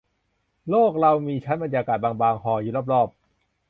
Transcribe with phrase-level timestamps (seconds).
[0.69, 3.07] โลกเรามีชั้นบรรยากาศบางบาง ห่ออยู่รอบรอบ